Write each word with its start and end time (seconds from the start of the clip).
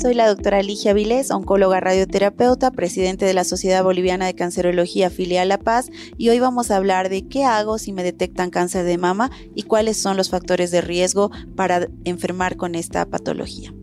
Soy 0.00 0.14
la 0.14 0.28
doctora 0.28 0.62
Ligia 0.62 0.94
Vilés, 0.94 1.30
oncóloga 1.30 1.78
radioterapeuta, 1.78 2.70
presidente 2.70 3.26
de 3.26 3.34
la 3.34 3.44
Sociedad 3.44 3.84
Boliviana 3.84 4.24
de 4.24 4.34
Cancerología 4.34 5.10
Filial 5.10 5.50
La 5.50 5.58
Paz, 5.58 5.90
y 6.16 6.30
hoy 6.30 6.40
vamos 6.40 6.70
a 6.70 6.76
hablar 6.76 7.10
de 7.10 7.28
qué 7.28 7.44
hago 7.44 7.76
si 7.76 7.92
me 7.92 8.02
detectan 8.02 8.48
cáncer 8.48 8.86
de 8.86 8.96
mama 8.96 9.30
y 9.54 9.64
cuáles 9.64 10.00
son 10.00 10.16
los 10.16 10.30
factores 10.30 10.70
de 10.70 10.80
riesgo 10.80 11.30
para 11.54 11.86
enfermar 12.04 12.56
con 12.56 12.76
esta 12.76 13.04
patología. 13.04 13.74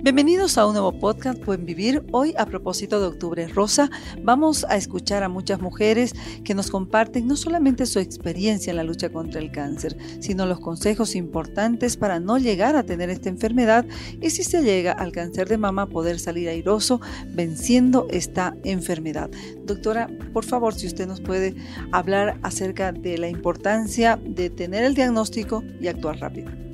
Bienvenidos 0.00 0.56
a 0.58 0.66
un 0.66 0.74
nuevo 0.74 0.96
podcast 0.96 1.44
Buen 1.44 1.66
Vivir. 1.66 2.04
Hoy, 2.12 2.32
a 2.38 2.46
propósito 2.46 3.00
de 3.00 3.08
Octubre 3.08 3.48
Rosa, 3.48 3.90
vamos 4.22 4.64
a 4.68 4.76
escuchar 4.76 5.24
a 5.24 5.28
muchas 5.28 5.60
mujeres 5.60 6.14
que 6.44 6.54
nos 6.54 6.70
comparten 6.70 7.26
no 7.26 7.36
solamente 7.36 7.84
su 7.84 7.98
experiencia 7.98 8.70
en 8.70 8.76
la 8.76 8.84
lucha 8.84 9.10
contra 9.10 9.40
el 9.40 9.50
cáncer, 9.50 9.96
sino 10.20 10.46
los 10.46 10.60
consejos 10.60 11.16
importantes 11.16 11.96
para 11.96 12.20
no 12.20 12.38
llegar 12.38 12.76
a 12.76 12.84
tener 12.84 13.10
esta 13.10 13.28
enfermedad 13.28 13.86
y 14.20 14.30
si 14.30 14.44
se 14.44 14.62
llega 14.62 14.92
al 14.92 15.10
cáncer 15.10 15.48
de 15.48 15.58
mama 15.58 15.86
poder 15.86 16.20
salir 16.20 16.48
airoso 16.48 17.00
venciendo 17.26 18.06
esta 18.10 18.56
enfermedad. 18.62 19.28
Doctora, 19.64 20.08
por 20.32 20.44
favor, 20.44 20.74
si 20.74 20.86
usted 20.86 21.08
nos 21.08 21.20
puede 21.20 21.56
hablar 21.90 22.38
acerca 22.44 22.92
de 22.92 23.18
la 23.18 23.28
importancia 23.28 24.16
de 24.24 24.48
tener 24.48 24.84
el 24.84 24.94
diagnóstico 24.94 25.64
y 25.80 25.88
actuar 25.88 26.20
rápido. 26.20 26.67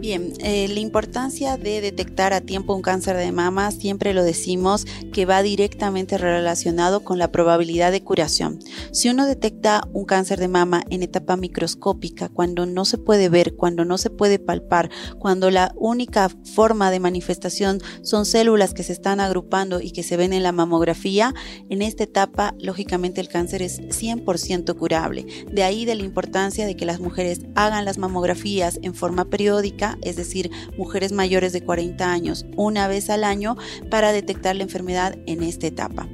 Bien, 0.00 0.32
eh, 0.38 0.68
la 0.68 0.78
importancia 0.78 1.56
de 1.56 1.80
detectar 1.80 2.32
a 2.32 2.40
tiempo 2.40 2.72
un 2.72 2.82
cáncer 2.82 3.16
de 3.16 3.32
mama, 3.32 3.72
siempre 3.72 4.14
lo 4.14 4.22
decimos 4.22 4.86
que 5.12 5.26
va 5.26 5.42
directamente 5.42 6.16
relacionado 6.18 7.02
con 7.02 7.18
la 7.18 7.32
probabilidad 7.32 7.90
de 7.90 8.04
curación. 8.04 8.60
Si 8.92 9.08
uno 9.08 9.26
detecta 9.26 9.82
un 9.92 10.04
cáncer 10.04 10.38
de 10.38 10.46
mama 10.46 10.84
en 10.90 11.02
etapa 11.02 11.36
microscópica, 11.36 12.28
cuando 12.28 12.64
no 12.64 12.84
se 12.84 12.96
puede 12.96 13.28
ver, 13.28 13.56
cuando 13.56 13.84
no 13.84 13.98
se 13.98 14.08
puede 14.08 14.38
palpar, 14.38 14.88
cuando 15.18 15.50
la 15.50 15.74
única 15.76 16.28
forma 16.44 16.92
de 16.92 17.00
manifestación 17.00 17.80
son 18.02 18.24
células 18.24 18.74
que 18.74 18.84
se 18.84 18.92
están 18.92 19.18
agrupando 19.18 19.80
y 19.80 19.90
que 19.90 20.04
se 20.04 20.16
ven 20.16 20.32
en 20.32 20.44
la 20.44 20.52
mamografía, 20.52 21.34
en 21.70 21.82
esta 21.82 22.04
etapa, 22.04 22.54
lógicamente, 22.60 23.20
el 23.20 23.28
cáncer 23.28 23.62
es 23.62 23.80
100% 23.80 24.76
curable. 24.76 25.26
De 25.50 25.64
ahí 25.64 25.84
de 25.84 25.96
la 25.96 26.04
importancia 26.04 26.66
de 26.66 26.76
que 26.76 26.86
las 26.86 27.00
mujeres 27.00 27.40
hagan 27.56 27.84
las 27.84 27.98
mamografías 27.98 28.78
en 28.82 28.94
forma 28.94 29.24
periódica 29.24 29.87
es 30.02 30.16
decir, 30.16 30.50
mujeres 30.76 31.12
mayores 31.12 31.52
de 31.52 31.62
40 31.62 32.10
años, 32.10 32.44
una 32.56 32.88
vez 32.88 33.08
al 33.08 33.24
año 33.24 33.56
para 33.90 34.12
detectar 34.12 34.56
la 34.56 34.64
enfermedad 34.64 35.16
en 35.26 35.42
esta 35.42 35.66
etapa. 35.66 36.08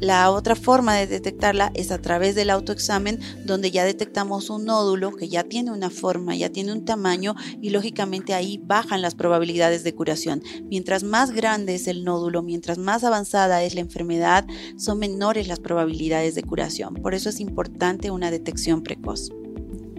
La 0.00 0.30
otra 0.30 0.54
forma 0.54 0.94
de 0.94 1.08
detectarla 1.08 1.72
es 1.74 1.90
a 1.90 1.98
través 1.98 2.36
del 2.36 2.50
autoexamen, 2.50 3.18
donde 3.44 3.72
ya 3.72 3.84
detectamos 3.84 4.48
un 4.48 4.64
nódulo 4.64 5.10
que 5.16 5.28
ya 5.28 5.42
tiene 5.42 5.72
una 5.72 5.90
forma, 5.90 6.36
ya 6.36 6.50
tiene 6.50 6.72
un 6.72 6.84
tamaño 6.84 7.34
y 7.60 7.70
lógicamente 7.70 8.32
ahí 8.32 8.60
bajan 8.62 9.02
las 9.02 9.16
probabilidades 9.16 9.82
de 9.82 9.94
curación. 9.94 10.42
Mientras 10.70 11.02
más 11.02 11.32
grande 11.32 11.74
es 11.74 11.88
el 11.88 12.04
nódulo, 12.04 12.42
mientras 12.42 12.78
más 12.78 13.02
avanzada 13.02 13.64
es 13.64 13.74
la 13.74 13.80
enfermedad, 13.80 14.46
son 14.76 15.00
menores 15.00 15.48
las 15.48 15.58
probabilidades 15.58 16.36
de 16.36 16.44
curación. 16.44 16.94
Por 16.94 17.14
eso 17.14 17.28
es 17.28 17.40
importante 17.40 18.12
una 18.12 18.30
detección 18.30 18.82
precoz. 18.82 19.30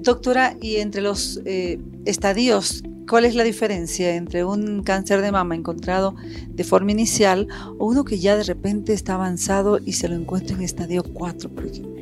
Doctora, 0.01 0.55
y 0.61 0.77
entre 0.77 1.01
los 1.01 1.41
eh, 1.43 1.81
estadios 2.05 2.83
¿Cuál 3.09 3.25
es 3.25 3.33
la 3.33 3.43
diferencia 3.43 4.15
entre 4.15 4.43
un 4.43 4.83
cáncer 4.83 5.21
de 5.21 5.31
mama 5.31 5.55
encontrado 5.55 6.15
de 6.47 6.63
forma 6.63 6.91
inicial 6.91 7.47
o 7.79 7.87
uno 7.87 8.05
que 8.05 8.19
ya 8.19 8.37
de 8.37 8.43
repente 8.43 8.93
está 8.93 9.15
avanzado 9.15 9.79
y 9.83 9.93
se 9.93 10.07
lo 10.07 10.15
encuentra 10.15 10.55
en 10.55 10.61
estadio 10.61 11.03
4, 11.03 11.49
por 11.49 11.65
ejemplo? 11.65 11.98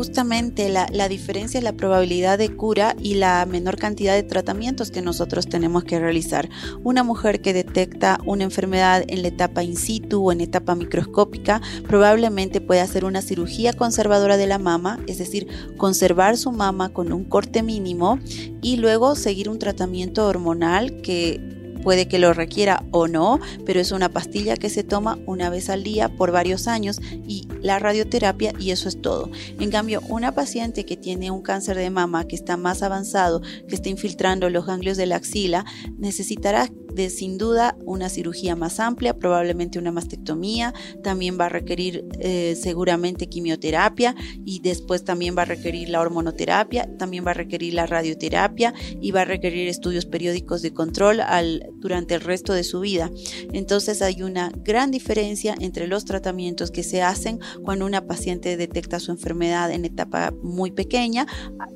Justamente 0.00 0.70
la, 0.70 0.86
la, 0.90 1.10
diferencia 1.10 1.58
es 1.58 1.64
la 1.64 1.74
probabilidad 1.74 2.38
de 2.38 2.48
cura 2.56 2.96
y 2.98 3.16
la 3.16 3.44
menor 3.44 3.76
cantidad 3.76 4.14
de 4.14 4.22
tratamientos 4.22 4.90
que 4.90 5.02
nosotros 5.02 5.46
tenemos 5.46 5.84
que 5.84 6.00
realizar. 6.00 6.48
Una 6.82 7.02
mujer 7.02 7.42
que 7.42 7.52
detecta 7.52 8.18
una 8.24 8.44
enfermedad 8.44 9.04
en 9.08 9.20
la 9.20 9.28
etapa 9.28 9.62
in 9.62 9.76
situ 9.76 10.26
o 10.26 10.32
en 10.32 10.40
etapa 10.40 10.74
microscópica 10.74 11.60
probablemente 11.86 12.62
puede 12.62 12.80
hacer 12.80 13.04
una 13.04 13.20
cirugía 13.20 13.74
conservadora 13.74 14.38
de 14.38 14.46
la 14.46 14.56
mama, 14.56 15.00
es 15.06 15.18
decir, 15.18 15.46
conservar 15.76 16.38
su 16.38 16.50
mama 16.50 16.94
con 16.94 17.12
un 17.12 17.24
corte 17.24 17.62
mínimo 17.62 18.18
y 18.62 18.78
luego 18.78 19.16
seguir 19.16 19.50
un 19.50 19.58
tratamiento 19.58 20.26
hormonal 20.26 21.02
que 21.02 21.59
Puede 21.82 22.08
que 22.08 22.18
lo 22.18 22.32
requiera 22.32 22.84
o 22.90 23.08
no, 23.08 23.40
pero 23.64 23.80
es 23.80 23.92
una 23.92 24.08
pastilla 24.08 24.56
que 24.56 24.70
se 24.70 24.84
toma 24.84 25.18
una 25.26 25.50
vez 25.50 25.70
al 25.70 25.82
día 25.82 26.08
por 26.08 26.32
varios 26.32 26.68
años 26.68 27.00
y 27.26 27.48
la 27.60 27.78
radioterapia 27.78 28.52
y 28.58 28.70
eso 28.70 28.88
es 28.88 29.00
todo. 29.00 29.30
En 29.58 29.70
cambio, 29.70 30.00
una 30.08 30.32
paciente 30.32 30.84
que 30.84 30.96
tiene 30.96 31.30
un 31.30 31.42
cáncer 31.42 31.76
de 31.76 31.90
mama 31.90 32.26
que 32.26 32.36
está 32.36 32.56
más 32.56 32.82
avanzado, 32.82 33.40
que 33.68 33.74
está 33.74 33.88
infiltrando 33.88 34.50
los 34.50 34.66
ganglios 34.66 34.96
de 34.96 35.06
la 35.06 35.16
axila, 35.16 35.64
necesitará 35.98 36.68
de 36.92 37.10
sin 37.10 37.38
duda 37.38 37.76
una 37.84 38.08
cirugía 38.08 38.56
más 38.56 38.80
amplia, 38.80 39.18
probablemente 39.18 39.78
una 39.78 39.92
mastectomía, 39.92 40.74
también 41.02 41.38
va 41.38 41.46
a 41.46 41.48
requerir 41.48 42.04
eh, 42.18 42.56
seguramente 42.60 43.28
quimioterapia 43.28 44.14
y 44.44 44.60
después 44.60 45.04
también 45.04 45.36
va 45.36 45.42
a 45.42 45.46
requerir 45.46 45.88
la 45.88 46.00
hormonoterapia, 46.00 46.88
también 46.98 47.26
va 47.26 47.32
a 47.32 47.34
requerir 47.34 47.74
la 47.74 47.86
radioterapia 47.86 48.74
y 49.00 49.10
va 49.10 49.22
a 49.22 49.24
requerir 49.24 49.68
estudios 49.68 50.06
periódicos 50.06 50.62
de 50.62 50.72
control 50.72 51.20
al, 51.20 51.66
durante 51.76 52.14
el 52.14 52.20
resto 52.20 52.52
de 52.52 52.64
su 52.64 52.80
vida. 52.80 53.10
Entonces 53.52 54.02
hay 54.02 54.22
una 54.22 54.50
gran 54.64 54.90
diferencia 54.90 55.54
entre 55.60 55.86
los 55.86 56.04
tratamientos 56.04 56.70
que 56.70 56.82
se 56.82 57.02
hacen 57.02 57.40
cuando 57.64 57.86
una 57.86 58.06
paciente 58.06 58.56
detecta 58.56 59.00
su 59.00 59.10
enfermedad 59.10 59.70
en 59.70 59.84
etapa 59.84 60.32
muy 60.42 60.70
pequeña 60.70 61.26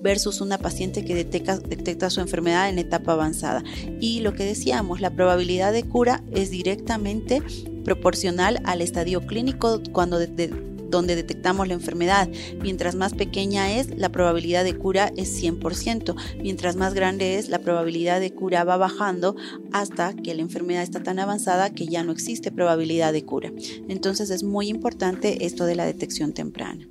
versus 0.02 0.40
una 0.40 0.58
paciente 0.58 1.04
que 1.04 1.14
detecta, 1.14 1.58
detecta 1.58 2.10
su 2.10 2.20
enfermedad 2.20 2.68
en 2.68 2.78
etapa 2.78 3.12
avanzada. 3.12 3.62
Y 4.00 4.20
lo 4.20 4.34
que 4.34 4.44
decíamos, 4.44 5.00
la 5.04 5.10
probabilidad 5.10 5.74
de 5.74 5.82
cura 5.82 6.24
es 6.32 6.48
directamente 6.48 7.42
proporcional 7.84 8.62
al 8.64 8.80
estadio 8.80 9.20
clínico 9.26 9.82
cuando 9.92 10.18
donde 10.88 11.14
detectamos 11.14 11.68
la 11.68 11.74
enfermedad. 11.74 12.26
Mientras 12.62 12.94
más 12.94 13.12
pequeña 13.12 13.70
es, 13.70 13.94
la 13.98 14.08
probabilidad 14.08 14.64
de 14.64 14.78
cura 14.78 15.12
es 15.14 15.42
100%. 15.42 16.14
Mientras 16.40 16.76
más 16.76 16.94
grande 16.94 17.36
es, 17.36 17.50
la 17.50 17.58
probabilidad 17.58 18.18
de 18.18 18.32
cura 18.32 18.64
va 18.64 18.78
bajando 18.78 19.36
hasta 19.72 20.14
que 20.14 20.34
la 20.34 20.40
enfermedad 20.40 20.82
está 20.82 21.02
tan 21.02 21.18
avanzada 21.18 21.68
que 21.68 21.86
ya 21.86 22.02
no 22.02 22.10
existe 22.10 22.50
probabilidad 22.50 23.12
de 23.12 23.26
cura. 23.26 23.52
Entonces 23.90 24.30
es 24.30 24.42
muy 24.42 24.68
importante 24.68 25.44
esto 25.44 25.66
de 25.66 25.74
la 25.74 25.84
detección 25.84 26.32
temprana. 26.32 26.88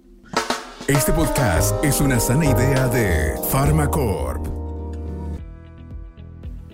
Este 0.88 1.14
podcast 1.14 1.84
es 1.84 2.00
una 2.00 2.20
sana 2.20 2.46
idea 2.46 2.88
de 2.90 3.34
Pharmacorp. 3.50 4.53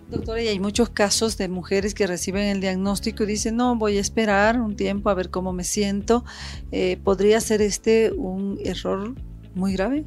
Doctora, 0.10 0.42
y 0.42 0.48
hay 0.48 0.60
muchos 0.60 0.90
casos 0.90 1.38
de 1.38 1.50
mujeres 1.50 1.94
que 1.94 2.08
reciben 2.08 2.46
el 2.46 2.62
diagnóstico 2.62 3.24
y 3.24 3.28
dicen, 3.28 3.56
no, 3.56 3.76
voy 3.76 3.98
a 3.98 4.02
esperar 4.02 4.60
un 4.60 4.76
tiempo 4.76 5.12
a 5.12 5.14
ver 5.14 5.30
cómo 5.30 5.54
me 5.54 5.64
siento. 5.64 6.26
Eh, 6.72 6.98
¿Podría 7.04 7.40
ser 7.42 7.62
este 7.62 8.12
un 8.12 8.58
error 8.64 9.14
muy 9.54 9.74
grave? 9.74 10.06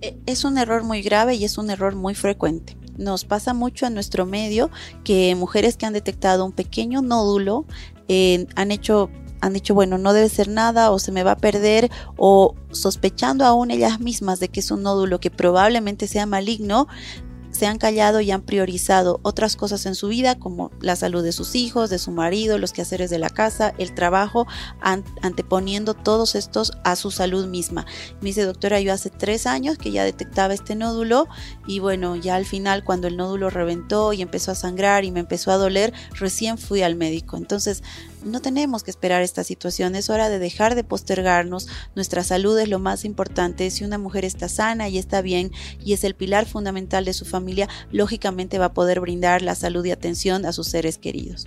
E, 0.00 0.18
es 0.26 0.44
un 0.44 0.58
error 0.58 0.82
muy 0.82 1.00
grave 1.00 1.36
y 1.36 1.44
es 1.44 1.58
un 1.58 1.70
error 1.70 1.94
muy 1.94 2.16
frecuente. 2.16 2.76
Nos 2.98 3.24
pasa 3.24 3.54
mucho 3.54 3.86
en 3.86 3.94
nuestro 3.94 4.26
medio 4.26 4.70
que 5.04 5.32
mujeres 5.36 5.76
que 5.76 5.86
han 5.86 5.92
detectado 5.92 6.44
un 6.44 6.52
pequeño 6.52 7.00
nódulo 7.00 7.66
eh, 8.08 8.46
han 8.56 8.72
hecho 8.72 9.10
han 9.44 9.52
dicho, 9.52 9.74
bueno, 9.74 9.98
no 9.98 10.14
debe 10.14 10.30
ser 10.30 10.48
nada 10.48 10.90
o 10.90 10.98
se 10.98 11.12
me 11.12 11.22
va 11.22 11.32
a 11.32 11.36
perder 11.36 11.90
o 12.16 12.54
sospechando 12.70 13.44
aún 13.44 13.70
ellas 13.70 14.00
mismas 14.00 14.40
de 14.40 14.48
que 14.48 14.60
es 14.60 14.70
un 14.70 14.82
nódulo 14.82 15.20
que 15.20 15.30
probablemente 15.30 16.06
sea 16.06 16.24
maligno, 16.24 16.88
se 17.64 17.68
han 17.68 17.78
callado 17.78 18.20
y 18.20 18.30
han 18.30 18.42
priorizado 18.42 19.20
otras 19.22 19.56
cosas 19.56 19.86
en 19.86 19.94
su 19.94 20.08
vida 20.08 20.38
como 20.38 20.70
la 20.82 20.96
salud 20.96 21.24
de 21.24 21.32
sus 21.32 21.54
hijos, 21.54 21.88
de 21.88 21.98
su 21.98 22.10
marido, 22.10 22.58
los 22.58 22.74
quehaceres 22.74 23.08
de 23.08 23.18
la 23.18 23.30
casa, 23.30 23.72
el 23.78 23.94
trabajo, 23.94 24.46
anteponiendo 25.22 25.94
todos 25.94 26.34
estos 26.34 26.72
a 26.84 26.94
su 26.94 27.10
salud 27.10 27.46
misma. 27.46 27.86
Me 28.20 28.26
dice, 28.26 28.44
doctora, 28.44 28.82
yo 28.82 28.92
hace 28.92 29.08
tres 29.08 29.46
años 29.46 29.78
que 29.78 29.92
ya 29.92 30.04
detectaba 30.04 30.52
este 30.52 30.74
nódulo 30.74 31.26
y 31.66 31.78
bueno, 31.78 32.16
ya 32.16 32.34
al 32.34 32.44
final 32.44 32.84
cuando 32.84 33.06
el 33.06 33.16
nódulo 33.16 33.48
reventó 33.48 34.12
y 34.12 34.20
empezó 34.20 34.50
a 34.50 34.56
sangrar 34.56 35.06
y 35.06 35.10
me 35.10 35.20
empezó 35.20 35.50
a 35.50 35.56
doler, 35.56 35.94
recién 36.18 36.58
fui 36.58 36.82
al 36.82 36.96
médico. 36.96 37.38
Entonces, 37.38 37.82
no 38.24 38.40
tenemos 38.40 38.82
que 38.82 38.90
esperar 38.90 39.22
esta 39.22 39.44
situación, 39.44 39.94
es 39.94 40.10
hora 40.10 40.28
de 40.28 40.38
dejar 40.38 40.74
de 40.74 40.84
postergarnos, 40.84 41.68
nuestra 41.94 42.24
salud 42.24 42.58
es 42.58 42.68
lo 42.68 42.78
más 42.78 43.04
importante, 43.04 43.70
si 43.70 43.84
una 43.84 43.98
mujer 43.98 44.24
está 44.24 44.48
sana 44.48 44.88
y 44.88 44.98
está 44.98 45.22
bien 45.22 45.50
y 45.84 45.92
es 45.92 46.04
el 46.04 46.14
pilar 46.14 46.46
fundamental 46.46 47.04
de 47.04 47.12
su 47.12 47.24
familia, 47.24 47.68
lógicamente 47.90 48.58
va 48.58 48.66
a 48.66 48.74
poder 48.74 49.00
brindar 49.00 49.42
la 49.42 49.54
salud 49.54 49.84
y 49.84 49.90
atención 49.90 50.46
a 50.46 50.52
sus 50.52 50.68
seres 50.68 50.98
queridos. 50.98 51.46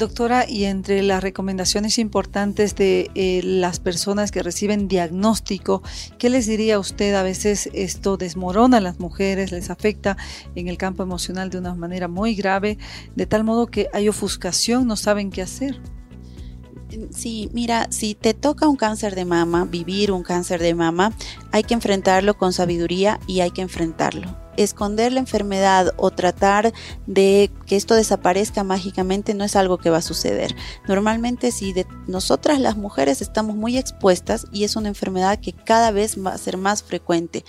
Doctora, 0.00 0.48
y 0.48 0.64
entre 0.64 1.02
las 1.02 1.22
recomendaciones 1.22 1.98
importantes 1.98 2.74
de 2.74 3.10
eh, 3.14 3.42
las 3.44 3.80
personas 3.80 4.30
que 4.30 4.42
reciben 4.42 4.88
diagnóstico, 4.88 5.82
¿qué 6.18 6.30
les 6.30 6.46
diría 6.46 6.78
usted? 6.78 7.14
A 7.14 7.22
veces 7.22 7.68
esto 7.74 8.16
desmorona 8.16 8.78
a 8.78 8.80
las 8.80 8.98
mujeres, 8.98 9.52
les 9.52 9.68
afecta 9.68 10.16
en 10.54 10.68
el 10.68 10.78
campo 10.78 11.02
emocional 11.02 11.50
de 11.50 11.58
una 11.58 11.74
manera 11.74 12.08
muy 12.08 12.34
grave, 12.34 12.78
de 13.14 13.26
tal 13.26 13.44
modo 13.44 13.66
que 13.66 13.88
hay 13.92 14.08
ofuscación, 14.08 14.86
no 14.86 14.96
saben 14.96 15.28
qué 15.30 15.42
hacer. 15.42 15.78
Sí, 17.10 17.50
mira, 17.52 17.88
si 17.90 18.14
te 18.14 18.34
toca 18.34 18.68
un 18.68 18.76
cáncer 18.76 19.14
de 19.14 19.24
mama, 19.24 19.64
vivir 19.64 20.12
un 20.12 20.22
cáncer 20.22 20.60
de 20.60 20.74
mama, 20.74 21.12
hay 21.52 21.62
que 21.62 21.74
enfrentarlo 21.74 22.36
con 22.36 22.52
sabiduría 22.52 23.20
y 23.26 23.40
hay 23.40 23.50
que 23.50 23.62
enfrentarlo. 23.62 24.36
Esconder 24.56 25.12
la 25.12 25.20
enfermedad 25.20 25.94
o 25.96 26.10
tratar 26.10 26.72
de 27.06 27.50
que 27.66 27.76
esto 27.76 27.94
desaparezca 27.94 28.64
mágicamente 28.64 29.34
no 29.34 29.44
es 29.44 29.56
algo 29.56 29.78
que 29.78 29.90
va 29.90 29.98
a 29.98 30.02
suceder. 30.02 30.54
Normalmente 30.86 31.52
si 31.52 31.72
de 31.72 31.86
nosotras 32.06 32.60
las 32.60 32.76
mujeres 32.76 33.22
estamos 33.22 33.56
muy 33.56 33.78
expuestas 33.78 34.46
y 34.52 34.64
es 34.64 34.76
una 34.76 34.88
enfermedad 34.88 35.38
que 35.40 35.52
cada 35.52 35.92
vez 35.92 36.16
va 36.24 36.32
a 36.32 36.38
ser 36.38 36.56
más 36.56 36.82
frecuente. 36.82 37.44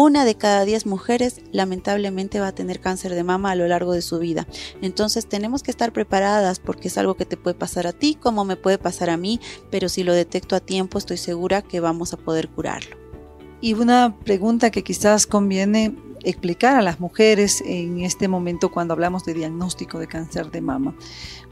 Una 0.00 0.24
de 0.24 0.36
cada 0.36 0.64
diez 0.64 0.86
mujeres 0.86 1.40
lamentablemente 1.50 2.38
va 2.38 2.46
a 2.46 2.54
tener 2.54 2.78
cáncer 2.78 3.16
de 3.16 3.24
mama 3.24 3.50
a 3.50 3.56
lo 3.56 3.66
largo 3.66 3.92
de 3.94 4.00
su 4.00 4.20
vida. 4.20 4.46
Entonces 4.80 5.28
tenemos 5.28 5.64
que 5.64 5.72
estar 5.72 5.92
preparadas 5.92 6.60
porque 6.60 6.86
es 6.86 6.96
algo 6.98 7.16
que 7.16 7.26
te 7.26 7.36
puede 7.36 7.56
pasar 7.56 7.88
a 7.88 7.92
ti 7.92 8.14
como 8.14 8.44
me 8.44 8.54
puede 8.54 8.78
pasar 8.78 9.10
a 9.10 9.16
mí, 9.16 9.40
pero 9.72 9.88
si 9.88 10.04
lo 10.04 10.12
detecto 10.12 10.54
a 10.54 10.60
tiempo 10.60 10.98
estoy 10.98 11.16
segura 11.16 11.62
que 11.62 11.80
vamos 11.80 12.12
a 12.12 12.16
poder 12.16 12.48
curarlo. 12.48 12.96
Y 13.60 13.74
una 13.74 14.16
pregunta 14.24 14.70
que 14.70 14.84
quizás 14.84 15.26
conviene 15.26 15.96
explicar 16.22 16.76
a 16.76 16.82
las 16.82 17.00
mujeres 17.00 17.62
en 17.64 18.00
este 18.00 18.28
momento 18.28 18.70
cuando 18.70 18.94
hablamos 18.94 19.24
de 19.24 19.34
diagnóstico 19.34 19.98
de 19.98 20.06
cáncer 20.06 20.50
de 20.50 20.60
mama. 20.60 20.94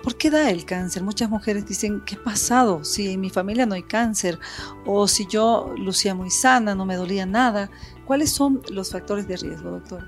¿Por 0.02 0.16
qué 0.16 0.30
da 0.30 0.50
el 0.50 0.64
cáncer? 0.64 1.02
Muchas 1.02 1.30
mujeres 1.30 1.66
dicen, 1.66 2.02
¿qué 2.06 2.16
ha 2.16 2.22
pasado? 2.22 2.84
Si 2.84 3.10
en 3.10 3.20
mi 3.20 3.30
familia 3.30 3.66
no 3.66 3.74
hay 3.74 3.82
cáncer 3.82 4.38
o 4.84 5.08
si 5.08 5.26
yo 5.26 5.74
lucía 5.76 6.14
muy 6.14 6.30
sana, 6.30 6.74
no 6.74 6.86
me 6.86 6.96
dolía 6.96 7.26
nada. 7.26 7.70
¿Cuáles 8.06 8.30
son 8.30 8.62
los 8.70 8.92
factores 8.92 9.26
de 9.26 9.36
riesgo, 9.36 9.70
doctor? 9.70 10.04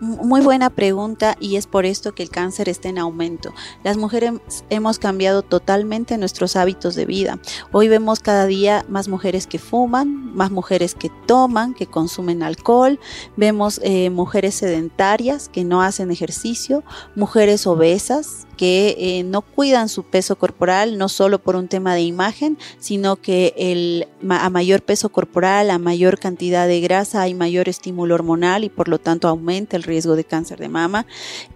Muy 0.00 0.40
buena 0.40 0.70
pregunta 0.70 1.36
y 1.40 1.56
es 1.56 1.66
por 1.66 1.86
esto 1.86 2.14
que 2.14 2.24
el 2.24 2.28
cáncer 2.28 2.68
está 2.68 2.88
en 2.88 2.98
aumento. 2.98 3.54
Las 3.84 3.96
mujeres 3.96 4.32
hemos 4.68 4.98
cambiado 4.98 5.42
totalmente 5.42 6.18
nuestros 6.18 6.56
hábitos 6.56 6.94
de 6.94 7.06
vida. 7.06 7.38
Hoy 7.72 7.88
vemos 7.88 8.20
cada 8.20 8.46
día 8.46 8.84
más 8.88 9.08
mujeres 9.08 9.46
que 9.46 9.58
fuman, 9.58 10.34
más 10.34 10.50
mujeres 10.50 10.94
que 10.94 11.10
toman, 11.26 11.74
que 11.74 11.86
consumen 11.86 12.42
alcohol, 12.42 12.98
vemos 13.36 13.80
eh, 13.82 14.10
mujeres 14.10 14.56
sedentarias 14.56 15.48
que 15.48 15.64
no 15.64 15.80
hacen 15.80 16.10
ejercicio, 16.10 16.82
mujeres 17.14 17.66
obesas, 17.66 18.46
que 18.56 18.96
eh, 18.98 19.22
no 19.24 19.42
cuidan 19.42 19.88
su 19.88 20.02
peso 20.04 20.36
corporal, 20.36 20.98
no 20.98 21.08
solo 21.08 21.38
por 21.38 21.56
un 21.56 21.68
tema 21.68 21.94
de 21.94 22.02
imagen, 22.02 22.58
sino 22.78 23.16
que 23.16 23.54
el, 23.56 24.08
a 24.28 24.50
mayor 24.50 24.82
peso 24.82 25.08
corporal, 25.10 25.70
a 25.70 25.78
mayor 25.78 26.18
cantidad 26.18 26.66
de 26.66 26.80
grasa, 26.80 27.22
hay 27.22 27.34
mayor 27.34 27.68
estímulo 27.68 28.14
hormonal 28.14 28.64
y 28.64 28.68
por 28.68 28.88
lo 28.88 28.98
tanto 28.98 29.28
aumenta 29.28 29.76
el 29.76 29.82
riesgo 29.82 30.16
de 30.16 30.24
cáncer 30.24 30.58
de 30.58 30.68
mama. 30.68 31.06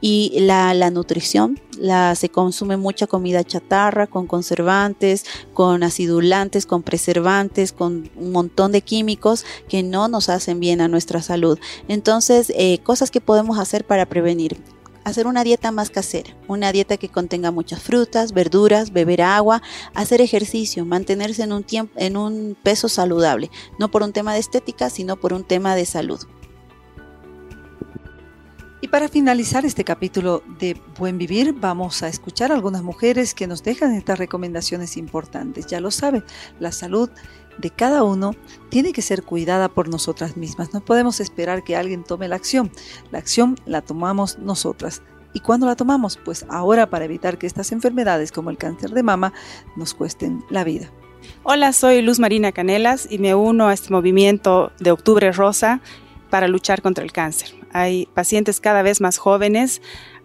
Y 0.01 0.33
la, 0.41 0.75
la 0.75 0.91
nutrición, 0.91 1.61
la, 1.79 2.15
se 2.15 2.29
consume 2.29 2.77
mucha 2.77 3.07
comida 3.07 3.45
chatarra 3.45 4.07
con 4.07 4.27
conservantes, 4.27 5.25
con 5.55 5.83
acidulantes, 5.83 6.67
con 6.67 6.83
preservantes, 6.83 7.73
con 7.73 8.11
un 8.17 8.33
montón 8.33 8.73
de 8.73 8.83
químicos 8.83 9.45
que 9.69 9.83
no 9.83 10.09
nos 10.09 10.29
hacen 10.29 10.61
bien 10.61 10.81
a 10.81 10.89
nuestra 10.89 11.23
salud. 11.23 11.59
Entonces, 11.89 12.53
eh, 12.57 12.79
cosas 12.83 13.11
que 13.11 13.21
podemos 13.21 13.59
hacer 13.59 13.85
para 13.85 14.07
prevenir 14.07 14.57
hacer 15.09 15.27
una 15.27 15.45
dieta 15.45 15.71
más 15.73 15.91
casera, 15.91 16.37
una 16.47 16.73
dieta 16.73 16.97
que 16.97 17.09
contenga 17.09 17.51
muchas 17.51 17.83
frutas, 17.83 18.33
verduras, 18.33 18.93
beber 18.93 19.23
agua, 19.23 19.63
hacer 19.95 20.21
ejercicio, 20.21 20.85
mantenerse 20.85 21.43
en 21.43 21.53
un 21.53 21.65
tiempo 21.65 21.93
en 21.97 22.17
un 22.17 22.57
peso 22.63 22.89
saludable, 22.89 23.51
no 23.79 23.91
por 23.91 24.03
un 24.03 24.13
tema 24.13 24.35
de 24.35 24.41
estética, 24.41 24.91
sino 24.91 25.17
por 25.17 25.33
un 25.33 25.45
tema 25.45 25.75
de 25.75 25.87
salud. 25.87 26.21
Y 28.81 28.89
para 28.89 29.09
finalizar 29.09 29.65
este 29.65 29.83
capítulo 29.83 30.45
de 30.61 30.81
Buen 30.97 31.19
Vivir, 31.19 31.53
vamos 31.53 32.05
a 32.05 32.09
escuchar 32.09 32.53
a 32.53 32.55
algunas 32.55 32.85
mujeres 32.85 33.35
que 33.35 33.49
nos 33.49 33.65
dejan 33.65 33.93
estas 33.95 34.21
recomendaciones 34.21 34.97
importantes. 34.97 35.67
Ya 35.67 35.81
lo 35.81 35.91
saben, 35.91 36.25
la 36.61 36.71
salud 36.71 37.11
de 37.59 37.71
cada 37.71 38.03
uno 38.05 38.35
tiene 38.69 38.93
que 38.93 39.03
ser 39.03 39.23
cuidada 39.23 39.69
por 39.69 39.89
nosotras 39.89 40.37
mismas. 40.37 40.73
No 40.73 40.81
podemos 40.85 41.21
esperar 41.21 41.65
que 41.65 41.77
alguien 41.77 42.05
tome 42.05 42.29
la 42.29 42.37
acción. 42.37 42.71
La 43.11 43.19
acción 43.19 43.57
la 43.67 43.83
tomamos 43.83 44.39
nosotras. 44.39 45.03
¿Y 45.35 45.41
cuándo 45.41 45.67
la 45.67 45.77
tomamos? 45.77 46.17
Pues 46.17 46.47
ahora 46.49 46.89
para 46.89 47.05
evitar 47.05 47.39
que 47.39 47.47
estas 47.47 47.73
enfermedades 47.73 48.33
como 48.33 48.51
el 48.51 48.59
cáncer 48.59 48.91
de 48.91 49.03
mama 49.03 49.33
nos 49.77 49.95
cuesten 49.95 50.45
la 50.51 50.65
vida. 50.65 50.91
Hola, 51.43 51.73
soy 51.73 52.01
Luz 52.01 52.19
Marina 52.19 52.53
Canelas 52.53 53.07
y 53.11 53.19
me 53.19 53.35
uno 53.35 53.69
a 53.69 53.75
este 53.75 53.93
movimiento 53.93 54.73
de 54.79 54.93
Octubre 54.93 55.31
Rosa 55.33 55.81
para 56.31 56.49
luchar 56.49 56.81
contra 56.81 57.05
el 57.05 57.13
cáncer 57.13 57.59
hay 57.73 58.07
pacientes 58.15 58.61
cada 58.61 58.83
vez 58.83 59.01
más 59.01 59.19
jóvenes. 59.19 59.83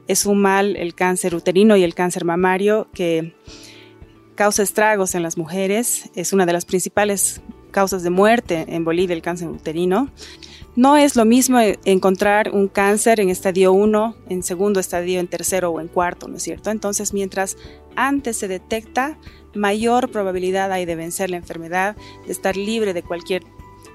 Es 0.08 0.26
un 0.26 0.42
mal 0.42 0.76
el 0.76 0.96
cáncer 0.96 1.36
uterino 1.36 1.78
y 1.78 1.84
el 1.84 1.96
cáncer 1.96 2.26
mamario 2.26 2.88
que 2.94 3.36
causa 4.36 4.64
estragos 4.64 5.16
en 5.16 5.24
las 5.24 5.38
mujeres. 5.38 6.10
Es 6.16 6.34
una 6.34 6.46
de 6.46 6.54
las 6.54 6.66
principales 6.66 7.42
causas 7.72 8.04
de 8.04 8.10
muerte 8.10 8.66
en 8.68 8.86
Bolivia, 8.86 9.16
el 9.16 9.22
cáncer 9.22 9.50
uterino. 9.50 10.10
No 10.76 10.98
es 10.98 11.16
lo 11.16 11.26
mismo 11.26 11.60
encontrar 11.86 12.50
un 12.52 12.68
cáncer 12.68 13.20
en 13.20 13.30
estadio 13.30 13.74
1, 13.74 14.16
en 14.30 14.42
segundo 14.42 14.80
estadio, 14.80 15.20
en 15.20 15.28
tercero 15.28 15.70
o 15.70 15.80
en 15.80 15.88
cuarto, 15.88 16.28
¿no 16.28 16.38
es 16.38 16.44
cierto? 16.44 16.72
Entonces, 16.72 17.14
mientras 17.14 17.58
antes 17.96 18.38
se 18.38 18.48
detecta, 18.48 19.20
mayor 19.54 20.10
probabilidad 20.10 20.72
hay 20.72 20.86
de 20.86 20.96
vencer 20.96 21.30
la 21.30 21.38
enfermedad, 21.38 21.96
de 22.26 22.32
estar 22.32 22.58
libre 22.58 22.94
de 22.94 23.04
cualquier 23.04 23.44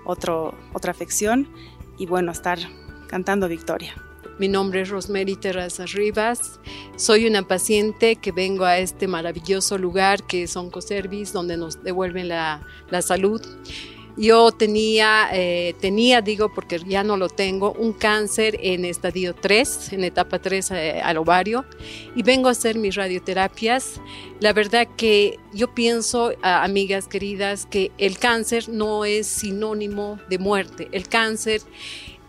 otro, 0.04 0.54
otra 0.72 0.92
afección 0.92 1.48
y 1.98 2.06
bueno, 2.06 2.30
estar 2.30 2.58
cantando 3.08 3.48
Victoria. 3.48 3.94
Mi 4.38 4.46
nombre 4.46 4.82
es 4.82 4.88
Rosemary 4.88 5.34
Terraza 5.34 5.84
Rivas. 5.86 6.60
Soy 6.94 7.26
una 7.26 7.42
paciente 7.42 8.14
que 8.14 8.30
vengo 8.30 8.64
a 8.64 8.78
este 8.78 9.08
maravilloso 9.08 9.78
lugar 9.78 10.22
que 10.22 10.44
es 10.44 10.56
Oncoservice, 10.56 11.32
donde 11.32 11.56
nos 11.56 11.82
devuelven 11.82 12.28
la, 12.28 12.64
la 12.88 13.02
salud. 13.02 13.42
Yo 14.16 14.52
tenía, 14.52 15.28
eh, 15.32 15.74
tenía, 15.80 16.22
digo 16.22 16.52
porque 16.54 16.80
ya 16.86 17.02
no 17.02 17.16
lo 17.16 17.28
tengo, 17.28 17.72
un 17.72 17.92
cáncer 17.92 18.58
en 18.60 18.84
estadio 18.84 19.34
3, 19.34 19.92
en 19.92 20.04
etapa 20.04 20.38
3 20.38 20.70
eh, 20.70 21.00
al 21.02 21.16
ovario, 21.16 21.64
y 22.14 22.22
vengo 22.22 22.48
a 22.48 22.52
hacer 22.52 22.78
mis 22.78 22.94
radioterapias. 22.94 24.00
La 24.38 24.52
verdad 24.52 24.86
que 24.96 25.38
yo 25.52 25.74
pienso, 25.74 26.32
amigas 26.42 27.08
queridas, 27.08 27.66
que 27.66 27.90
el 27.98 28.18
cáncer 28.18 28.68
no 28.68 29.04
es 29.04 29.26
sinónimo 29.26 30.20
de 30.28 30.38
muerte. 30.38 30.88
El 30.92 31.08
cáncer 31.08 31.60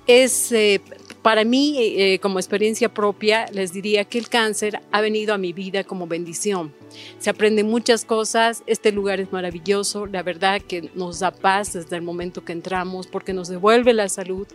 es 0.10 0.52
eh, 0.52 0.82
para 1.22 1.44
mí, 1.44 1.76
eh, 1.78 2.20
como 2.20 2.40
experiencia 2.40 2.94
propia, 2.94 3.48
les 3.52 3.74
diría 3.74 4.06
que 4.06 4.18
el 4.18 4.30
cáncer 4.30 4.82
ha 4.92 5.02
venido 5.02 5.34
a 5.34 5.38
mi 5.38 5.52
vida 5.52 5.84
como 5.84 6.08
bendición. 6.08 6.74
Se 7.20 7.30
aprenden 7.30 7.68
muchas 7.68 8.06
cosas, 8.06 8.64
este 8.68 8.92
lugar 8.92 9.20
es 9.20 9.32
maravilloso, 9.32 10.06
la 10.06 10.24
verdad 10.24 10.62
que 10.62 10.90
nos 10.96 11.20
da 11.20 11.32
paz 11.32 11.74
desde 11.74 11.96
el 11.98 12.02
momento 12.02 12.46
que 12.46 12.54
entramos 12.54 13.08
porque 13.08 13.34
nos 13.34 13.50
devuelve 13.50 13.94
la 13.94 14.10
salud, 14.10 14.48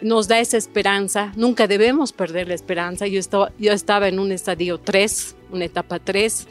nos 0.00 0.28
da 0.28 0.38
esa 0.38 0.56
esperanza, 0.56 1.32
nunca 1.36 1.66
debemos 1.66 2.12
perder 2.12 2.48
la 2.48 2.54
esperanza. 2.54 3.06
Yo 3.06 3.18
estaba, 3.18 3.52
yo 3.58 3.72
estaba 3.72 4.08
en 4.08 4.20
un 4.20 4.30
estadio 4.30 4.78
3, 4.78 5.36
una 5.50 5.64
etapa 5.64 5.98
3, 5.98 6.46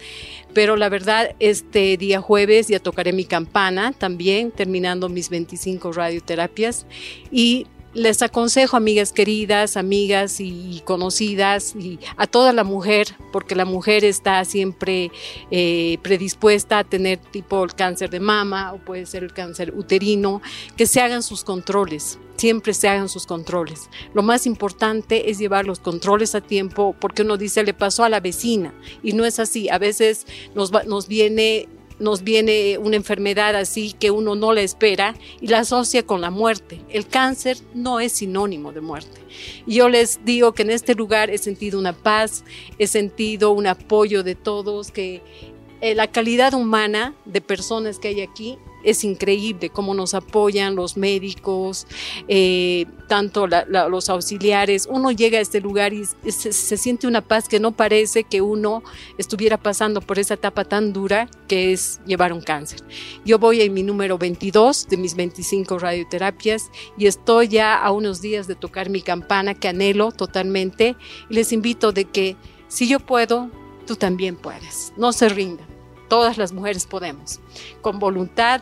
pero 0.53 0.75
la 0.75 0.89
verdad 0.89 1.35
este 1.39 1.95
día 1.97 2.19
jueves 2.19 2.67
ya 2.67 2.79
tocaré 2.79 3.13
mi 3.13 3.25
campana 3.25 3.93
también, 3.93 4.51
terminando 4.51 5.07
mis 5.07 5.29
25 5.29 5.93
radioterapias 5.93 6.85
y 7.31 7.67
les 7.97 8.21
aconsejo, 8.21 8.77
amigas 8.77 9.11
queridas, 9.11 9.75
amigas 9.75 10.39
y 10.39 10.81
conocidas, 10.85 11.75
y 11.75 11.99
a 12.15 12.27
toda 12.27 12.53
la 12.53 12.63
mujer, 12.63 13.15
porque 13.33 13.55
la 13.55 13.65
mujer 13.65 14.05
está 14.05 14.45
siempre 14.45 15.11
eh, 15.49 15.97
predispuesta 16.03 16.79
a 16.79 16.83
tener 16.83 17.17
tipo 17.17 17.63
el 17.63 17.73
cáncer 17.73 18.11
de 18.11 18.19
mama 18.19 18.73
o 18.73 18.77
puede 18.77 19.07
ser 19.07 19.23
el 19.23 19.33
cáncer 19.33 19.73
uterino, 19.75 20.43
que 20.75 20.85
se 20.85 21.01
hagan 21.01 21.23
sus 21.23 21.43
controles 21.43 22.19
siempre 22.37 22.75
se 22.75 22.87
hagan 22.87 23.09
sus 23.09 23.25
controles. 23.25 23.89
Lo 24.13 24.21
más 24.21 24.45
importante 24.45 25.31
es 25.31 25.39
llevar 25.39 25.65
los 25.65 25.79
controles 25.79 26.35
a 26.35 26.41
tiempo 26.41 26.95
porque 26.99 27.23
uno 27.23 27.35
dice 27.35 27.63
le 27.63 27.73
pasó 27.73 28.03
a 28.03 28.09
la 28.09 28.19
vecina 28.19 28.75
y 29.01 29.13
no 29.13 29.25
es 29.25 29.39
así. 29.39 29.69
A 29.69 29.79
veces 29.79 30.27
nos, 30.53 30.71
nos 30.85 31.07
viene 31.07 31.67
nos 31.99 32.23
viene 32.23 32.77
una 32.77 32.95
enfermedad 32.95 33.55
así 33.55 33.93
que 33.93 34.11
uno 34.11 34.35
no 34.35 34.53
la 34.53 34.61
espera 34.61 35.15
y 35.41 35.47
la 35.47 35.59
asocia 35.59 36.03
con 36.03 36.21
la 36.21 36.29
muerte. 36.29 36.81
El 36.89 37.07
cáncer 37.07 37.57
no 37.73 37.99
es 37.99 38.13
sinónimo 38.13 38.71
de 38.71 38.81
muerte. 38.81 39.21
Yo 39.65 39.89
les 39.89 40.23
digo 40.25 40.53
que 40.53 40.63
en 40.63 40.71
este 40.71 40.95
lugar 40.95 41.29
he 41.29 41.37
sentido 41.37 41.79
una 41.79 41.93
paz, 41.93 42.43
he 42.77 42.87
sentido 42.87 43.51
un 43.51 43.67
apoyo 43.67 44.23
de 44.23 44.35
todos, 44.35 44.91
que 44.91 45.21
eh, 45.81 45.95
la 45.95 46.07
calidad 46.07 46.53
humana 46.53 47.15
de 47.25 47.41
personas 47.41 47.99
que 47.99 48.09
hay 48.09 48.21
aquí 48.21 48.57
es 48.87 49.03
increíble 49.03 49.69
cómo 49.69 49.93
nos 49.93 50.13
apoyan 50.13 50.75
los 50.75 50.95
médicos, 50.95 51.87
eh, 52.29 52.85
tanto 53.07 53.45
los 53.47 54.09
auxiliares. 54.09 54.87
Uno 54.89 55.11
llega 55.11 55.39
a 55.39 55.41
este 55.41 55.59
lugar 55.59 55.91
y 55.91 56.05
se, 56.05 56.77
siente 56.77 57.05
una 57.05 57.19
paz 57.19 57.49
que 57.49 57.59
no 57.59 57.73
parece 57.73 58.23
que 58.23 58.41
uno 58.41 58.83
estuviera 59.17 59.57
pasando 59.57 59.99
por 59.99 60.19
esa 60.19 60.35
etapa 60.35 60.63
tan 60.63 60.93
dura 60.93 61.29
que 61.49 61.73
es 61.73 61.99
llevar 62.05 62.31
un 62.31 62.41
cáncer. 62.41 62.81
Yo 63.25 63.39
voy 63.39 63.59
en 63.59 63.73
mi 63.73 63.83
número 63.83 64.17
22 64.17 64.87
de 64.87 64.95
mis 64.95 65.15
25 65.15 65.79
radioterapias 65.79 66.71
y 66.97 67.07
estoy 67.07 67.49
ya 67.49 67.75
a 67.75 67.91
unos 67.91 68.21
días 68.21 68.47
de 68.47 68.55
tocar 68.55 68.89
mi 68.89 69.01
campana 69.01 69.53
que 69.53 69.67
anhelo 69.67 70.13
totalmente 70.13 70.95
y 71.29 71.33
les 71.33 71.51
invito 71.51 71.91
de 71.91 72.05
que 72.05 72.37
si 72.69 72.87
yo 72.87 73.01
puedo, 73.01 73.49
tú 73.85 73.97
también 73.97 74.37
puedes. 74.37 74.93
No 74.95 75.11
se 75.11 75.27
rindan. 75.27 75.67
Todas 76.07 76.37
las 76.37 76.53
mujeres 76.53 76.85
podemos. 76.85 77.41
Con 77.81 77.99
voluntad, 77.99 78.61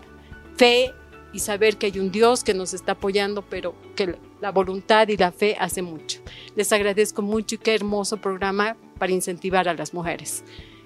fe 0.58 0.94
y 1.34 1.40
saber 1.40 1.78
que 1.78 1.88
hay 1.88 2.00
un 2.00 2.12
Dios 2.12 2.44
que 2.44 2.54
nos 2.54 2.74
está 2.74 2.94
apoyando, 2.94 3.42
pero 3.42 3.76
que 3.96 4.18
la 4.42 4.52
voluntad 4.52 5.08
y 5.10 5.18
la 5.18 5.32
fe 5.32 5.58
hace 5.60 5.82
mucho. 5.82 6.22
Les 6.56 6.72
agradezco 6.72 7.22
mucho 7.22 7.56
y 7.56 7.58
qué 7.58 7.76
hermoso 7.76 8.18
programa 8.18 8.78
para 8.98 9.12
incentivar 9.12 9.68
a 9.68 9.74
las 9.74 9.94
mujeres. 9.94 10.44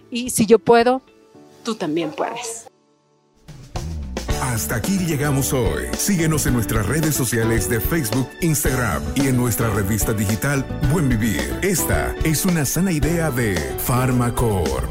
Y 0.09 0.31
si 0.31 0.45
yo 0.45 0.57
puedo, 0.57 1.01
tú 1.63 1.75
también 1.75 2.11
puedes. 2.11 2.67
Hasta 4.41 4.75
aquí 4.75 4.97
llegamos 4.97 5.53
hoy. 5.53 5.83
Síguenos 5.97 6.47
en 6.47 6.53
nuestras 6.53 6.85
redes 6.87 7.13
sociales 7.13 7.69
de 7.69 7.79
Facebook, 7.79 8.27
Instagram 8.41 9.03
y 9.15 9.27
en 9.27 9.37
nuestra 9.37 9.69
revista 9.69 10.13
digital 10.13 10.65
Buen 10.91 11.09
Vivir. 11.09 11.59
Esta 11.61 12.15
es 12.23 12.45
una 12.45 12.65
sana 12.65 12.91
idea 12.91 13.29
de 13.29 13.55
Farmacor. 13.77 14.89